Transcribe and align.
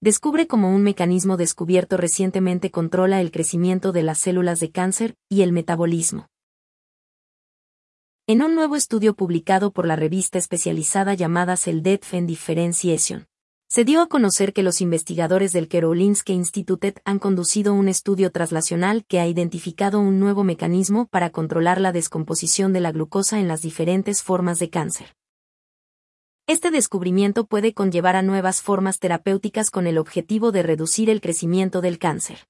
descubre 0.00 0.46
cómo 0.46 0.74
un 0.74 0.82
mecanismo 0.82 1.36
descubierto 1.36 1.98
recientemente 1.98 2.70
controla 2.70 3.20
el 3.20 3.30
crecimiento 3.30 3.92
de 3.92 4.02
las 4.02 4.18
células 4.18 4.58
de 4.58 4.70
cáncer 4.70 5.16
y 5.28 5.42
el 5.42 5.52
metabolismo. 5.52 6.28
En 8.26 8.42
un 8.42 8.54
nuevo 8.54 8.76
estudio 8.76 9.14
publicado 9.14 9.72
por 9.72 9.86
la 9.86 9.96
revista 9.96 10.38
especializada 10.38 11.14
llamada 11.14 11.56
Cell 11.56 11.82
Death 11.82 12.14
and 12.14 12.28
Differentiation, 12.28 13.26
se 13.68 13.84
dio 13.84 14.00
a 14.00 14.08
conocer 14.08 14.52
que 14.52 14.62
los 14.62 14.80
investigadores 14.80 15.52
del 15.52 15.68
Karolinska 15.68 16.32
Institutet 16.32 17.00
han 17.04 17.18
conducido 17.18 17.74
un 17.74 17.88
estudio 17.88 18.32
traslacional 18.32 19.04
que 19.04 19.20
ha 19.20 19.26
identificado 19.26 20.00
un 20.00 20.18
nuevo 20.18 20.44
mecanismo 20.44 21.06
para 21.06 21.30
controlar 21.30 21.80
la 21.80 21.92
descomposición 21.92 22.72
de 22.72 22.80
la 22.80 22.90
glucosa 22.90 23.38
en 23.38 23.48
las 23.48 23.62
diferentes 23.62 24.22
formas 24.22 24.58
de 24.58 24.70
cáncer. 24.70 25.14
Este 26.50 26.72
descubrimiento 26.72 27.46
puede 27.46 27.74
conllevar 27.74 28.16
a 28.16 28.22
nuevas 28.22 28.60
formas 28.60 28.98
terapéuticas 28.98 29.70
con 29.70 29.86
el 29.86 29.98
objetivo 29.98 30.50
de 30.50 30.64
reducir 30.64 31.08
el 31.08 31.20
crecimiento 31.20 31.80
del 31.80 32.00
cáncer. 32.00 32.48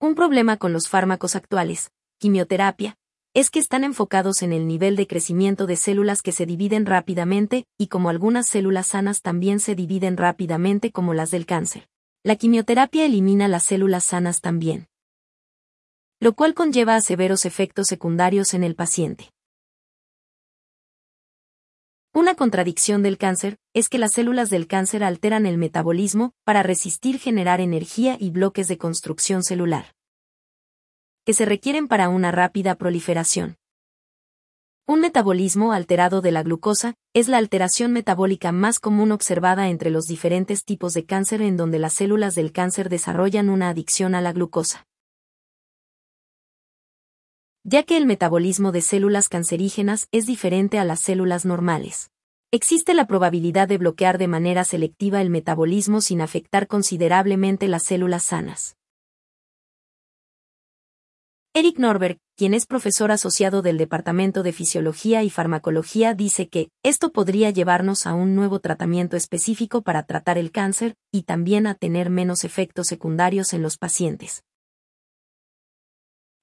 Un 0.00 0.14
problema 0.14 0.56
con 0.56 0.72
los 0.72 0.88
fármacos 0.88 1.36
actuales, 1.36 1.92
quimioterapia, 2.16 2.96
es 3.34 3.50
que 3.50 3.58
están 3.58 3.84
enfocados 3.84 4.40
en 4.40 4.54
el 4.54 4.66
nivel 4.66 4.96
de 4.96 5.06
crecimiento 5.06 5.66
de 5.66 5.76
células 5.76 6.22
que 6.22 6.32
se 6.32 6.46
dividen 6.46 6.86
rápidamente, 6.86 7.66
y 7.76 7.88
como 7.88 8.08
algunas 8.08 8.46
células 8.46 8.86
sanas 8.86 9.20
también 9.20 9.60
se 9.60 9.74
dividen 9.74 10.16
rápidamente 10.16 10.92
como 10.92 11.12
las 11.12 11.30
del 11.30 11.44
cáncer. 11.44 11.90
La 12.22 12.36
quimioterapia 12.36 13.04
elimina 13.04 13.48
las 13.48 13.64
células 13.64 14.04
sanas 14.04 14.40
también. 14.40 14.88
Lo 16.20 16.32
cual 16.32 16.54
conlleva 16.54 16.96
a 16.96 17.02
severos 17.02 17.44
efectos 17.44 17.86
secundarios 17.86 18.54
en 18.54 18.64
el 18.64 18.74
paciente. 18.74 19.30
Una 22.18 22.34
contradicción 22.34 23.04
del 23.04 23.16
cáncer 23.16 23.60
es 23.74 23.88
que 23.88 23.96
las 23.96 24.14
células 24.14 24.50
del 24.50 24.66
cáncer 24.66 25.04
alteran 25.04 25.46
el 25.46 25.56
metabolismo 25.56 26.32
para 26.42 26.64
resistir 26.64 27.20
generar 27.20 27.60
energía 27.60 28.16
y 28.18 28.30
bloques 28.30 28.66
de 28.66 28.76
construcción 28.76 29.44
celular 29.44 29.94
que 31.24 31.32
se 31.32 31.44
requieren 31.44 31.86
para 31.86 32.08
una 32.08 32.32
rápida 32.32 32.74
proliferación. 32.74 33.56
Un 34.84 34.98
metabolismo 34.98 35.72
alterado 35.72 36.20
de 36.20 36.32
la 36.32 36.42
glucosa 36.42 36.94
es 37.14 37.28
la 37.28 37.38
alteración 37.38 37.92
metabólica 37.92 38.50
más 38.50 38.80
común 38.80 39.12
observada 39.12 39.68
entre 39.68 39.90
los 39.90 40.06
diferentes 40.06 40.64
tipos 40.64 40.94
de 40.94 41.04
cáncer 41.04 41.40
en 41.40 41.56
donde 41.56 41.78
las 41.78 41.92
células 41.92 42.34
del 42.34 42.50
cáncer 42.50 42.88
desarrollan 42.88 43.48
una 43.48 43.68
adicción 43.68 44.16
a 44.16 44.20
la 44.20 44.32
glucosa. 44.32 44.88
Ya 47.70 47.82
que 47.82 47.98
el 47.98 48.06
metabolismo 48.06 48.72
de 48.72 48.80
células 48.80 49.28
cancerígenas 49.28 50.08
es 50.10 50.24
diferente 50.24 50.78
a 50.78 50.86
las 50.86 51.00
células 51.02 51.44
normales. 51.44 52.10
Existe 52.50 52.94
la 52.94 53.06
probabilidad 53.06 53.68
de 53.68 53.76
bloquear 53.76 54.16
de 54.16 54.26
manera 54.26 54.64
selectiva 54.64 55.20
el 55.20 55.28
metabolismo 55.28 56.00
sin 56.00 56.22
afectar 56.22 56.66
considerablemente 56.66 57.68
las 57.68 57.82
células 57.82 58.22
sanas. 58.22 58.78
Eric 61.52 61.78
Norberg, 61.78 62.16
quien 62.38 62.54
es 62.54 62.64
profesor 62.64 63.12
asociado 63.12 63.60
del 63.60 63.76
Departamento 63.76 64.42
de 64.42 64.54
Fisiología 64.54 65.22
y 65.22 65.28
Farmacología, 65.28 66.14
dice 66.14 66.48
que 66.48 66.70
esto 66.82 67.12
podría 67.12 67.50
llevarnos 67.50 68.06
a 68.06 68.14
un 68.14 68.34
nuevo 68.34 68.60
tratamiento 68.60 69.14
específico 69.14 69.82
para 69.82 70.04
tratar 70.04 70.38
el 70.38 70.52
cáncer 70.52 70.94
y 71.12 71.24
también 71.24 71.66
a 71.66 71.74
tener 71.74 72.08
menos 72.08 72.44
efectos 72.44 72.86
secundarios 72.86 73.52
en 73.52 73.60
los 73.60 73.76
pacientes. 73.76 74.42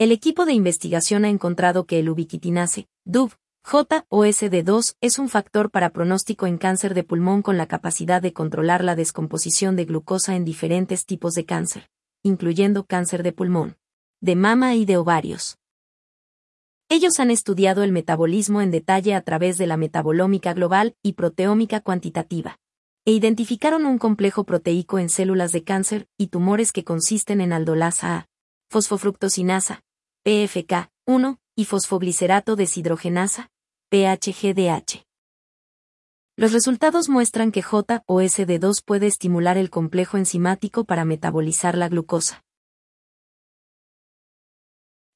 El 0.00 0.12
equipo 0.12 0.46
de 0.46 0.52
investigación 0.52 1.24
ha 1.24 1.28
encontrado 1.28 1.84
que 1.84 1.98
el 1.98 2.08
ubiquitinase, 2.08 2.86
DUB, 3.04 3.32
JOSD2 3.64 4.94
es 5.00 5.18
un 5.18 5.28
factor 5.28 5.72
para 5.72 5.90
pronóstico 5.90 6.46
en 6.46 6.56
cáncer 6.56 6.94
de 6.94 7.02
pulmón 7.02 7.42
con 7.42 7.58
la 7.58 7.66
capacidad 7.66 8.22
de 8.22 8.32
controlar 8.32 8.84
la 8.84 8.94
descomposición 8.94 9.74
de 9.74 9.86
glucosa 9.86 10.36
en 10.36 10.44
diferentes 10.44 11.04
tipos 11.04 11.34
de 11.34 11.46
cáncer, 11.46 11.90
incluyendo 12.22 12.84
cáncer 12.84 13.24
de 13.24 13.32
pulmón, 13.32 13.76
de 14.20 14.36
mama 14.36 14.76
y 14.76 14.84
de 14.84 14.98
ovarios. 14.98 15.58
Ellos 16.88 17.18
han 17.18 17.32
estudiado 17.32 17.82
el 17.82 17.90
metabolismo 17.90 18.62
en 18.62 18.70
detalle 18.70 19.16
a 19.16 19.22
través 19.22 19.58
de 19.58 19.66
la 19.66 19.76
metabolómica 19.76 20.54
global 20.54 20.94
y 21.02 21.14
proteómica 21.14 21.80
cuantitativa, 21.80 22.60
e 23.04 23.10
identificaron 23.10 23.84
un 23.84 23.98
complejo 23.98 24.44
proteico 24.44 25.00
en 25.00 25.08
células 25.08 25.50
de 25.50 25.64
cáncer 25.64 26.06
y 26.16 26.28
tumores 26.28 26.70
que 26.70 26.84
consisten 26.84 27.40
en 27.40 27.52
aldolasa 27.52 28.14
A, 28.14 28.28
fosfofructosinasa, 28.70 29.82
PFK1, 30.28 31.38
y 31.56 31.64
fosfoglicerato 31.64 32.54
deshidrogenasa, 32.54 33.50
PHGDH. 33.88 35.06
Los 36.36 36.52
resultados 36.52 37.08
muestran 37.08 37.50
que 37.50 37.62
J 37.62 38.02
o 38.06 38.20
SD2 38.20 38.84
puede 38.84 39.06
estimular 39.06 39.56
el 39.56 39.70
complejo 39.70 40.18
enzimático 40.18 40.84
para 40.84 41.06
metabolizar 41.06 41.78
la 41.78 41.88
glucosa. 41.88 42.44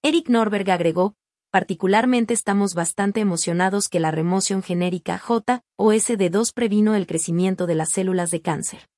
Eric 0.00 0.28
Norberg 0.28 0.70
agregó, 0.70 1.16
particularmente 1.50 2.32
estamos 2.32 2.74
bastante 2.74 3.18
emocionados 3.18 3.88
que 3.88 3.98
la 3.98 4.12
remoción 4.12 4.62
genérica 4.62 5.18
J 5.18 5.60
o 5.76 5.92
SD2 5.92 6.54
previno 6.54 6.94
el 6.94 7.08
crecimiento 7.08 7.66
de 7.66 7.74
las 7.74 7.90
células 7.90 8.30
de 8.30 8.42
cáncer. 8.42 8.88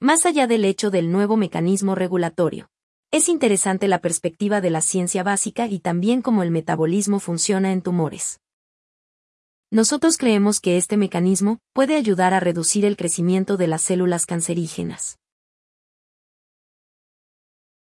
Más 0.00 0.26
allá 0.26 0.48
del 0.48 0.64
hecho 0.64 0.90
del 0.90 1.12
nuevo 1.12 1.36
mecanismo 1.36 1.94
regulatorio, 1.94 2.69
es 3.12 3.28
interesante 3.28 3.88
la 3.88 4.00
perspectiva 4.00 4.60
de 4.60 4.70
la 4.70 4.80
ciencia 4.80 5.24
básica 5.24 5.66
y 5.66 5.80
también 5.80 6.22
cómo 6.22 6.44
el 6.44 6.52
metabolismo 6.52 7.18
funciona 7.18 7.72
en 7.72 7.82
tumores. 7.82 8.40
Nosotros 9.72 10.16
creemos 10.16 10.60
que 10.60 10.76
este 10.76 10.96
mecanismo 10.96 11.58
puede 11.72 11.96
ayudar 11.96 12.34
a 12.34 12.40
reducir 12.40 12.84
el 12.84 12.96
crecimiento 12.96 13.56
de 13.56 13.66
las 13.66 13.82
células 13.82 14.26
cancerígenas. 14.26 15.18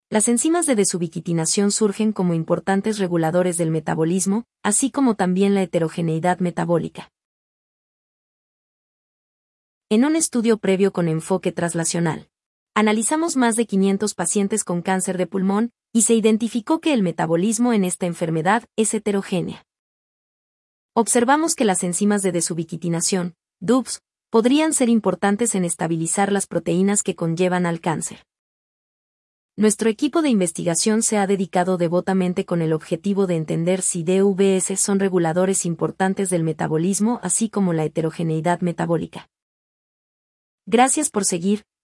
Las 0.09 0.29
enzimas 0.29 0.67
de 0.67 0.75
desubiquitinación 0.75 1.71
surgen 1.71 2.13
como 2.13 2.35
importantes 2.35 2.99
reguladores 2.99 3.59
del 3.59 3.71
metabolismo, 3.71 4.45
así 4.63 4.91
como 4.91 5.17
también 5.17 5.55
la 5.55 5.63
heterogeneidad 5.63 6.39
metabólica. 6.41 7.13
En 9.91 10.05
un 10.05 10.17
estudio 10.17 10.59
previo 10.59 10.93
con 10.93 11.09
enfoque 11.09 11.53
traslacional, 11.53 12.30
Analizamos 12.81 13.37
más 13.37 13.57
de 13.57 13.67
500 13.67 14.15
pacientes 14.15 14.65
con 14.65 14.81
cáncer 14.81 15.19
de 15.19 15.27
pulmón, 15.27 15.71
y 15.93 16.01
se 16.01 16.15
identificó 16.15 16.81
que 16.81 16.95
el 16.95 17.03
metabolismo 17.03 17.75
en 17.75 17.85
esta 17.85 18.07
enfermedad 18.07 18.65
es 18.75 18.95
heterogénea. 18.95 19.67
Observamos 20.95 21.55
que 21.55 21.67
las 21.67 21.85
enzimas 21.85 22.23
de 22.23 22.33
desubiquitinación, 22.33 23.35
DUBs, 23.61 24.01
podrían 24.31 24.73
ser 24.73 24.89
importantes 24.89 25.55
en 25.55 25.67
estabilizar 25.67 26.33
las 26.33 26.47
proteínas 26.47 27.03
que 27.03 27.15
conllevan 27.15 27.67
al 27.67 27.83
cáncer. 27.83 28.25
Nuestro 29.57 29.91
equipo 29.91 30.23
de 30.23 30.31
investigación 30.31 31.03
se 31.03 31.19
ha 31.19 31.27
dedicado 31.27 31.77
devotamente 31.77 32.47
con 32.47 32.63
el 32.63 32.73
objetivo 32.73 33.27
de 33.27 33.37
entender 33.37 33.83
si 33.83 34.05
DVS 34.05 34.81
son 34.81 35.01
reguladores 35.01 35.67
importantes 35.67 36.31
del 36.31 36.45
metabolismo 36.45 37.21
así 37.23 37.51
como 37.51 37.75
la 37.75 37.85
heterogeneidad 37.85 38.63
metabólica. 38.63 39.29
Gracias 40.65 41.11
por 41.11 41.27
seguir, 41.27 41.67